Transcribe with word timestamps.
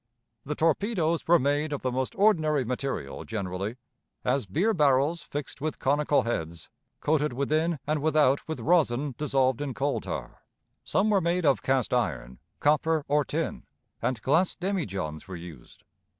The 0.43 0.55
torpedoes 0.55 1.27
were 1.27 1.37
made 1.37 1.71
of 1.71 1.83
the 1.83 1.91
most 1.91 2.15
ordinary 2.15 2.65
material 2.65 3.23
generally, 3.23 3.75
as, 4.25 4.47
beer 4.47 4.73
barrels 4.73 5.21
fixed 5.21 5.61
with 5.61 5.77
conical 5.77 6.23
heads, 6.23 6.71
coated 7.01 7.33
within 7.33 7.77
and 7.85 8.01
without 8.01 8.47
with 8.47 8.61
rosin 8.61 9.13
dissolved 9.19 9.61
in 9.61 9.75
coal 9.75 9.99
tar; 10.01 10.41
some 10.83 11.11
were 11.11 11.21
made 11.21 11.45
of 11.45 11.61
cast 11.61 11.93
iron, 11.93 12.39
copper, 12.59 13.05
or 13.07 13.23
tin; 13.23 13.61
and 14.01 14.23
glass 14.23 14.55
demijohns 14.55 15.27
were 15.27 15.35
used. 15.35 15.83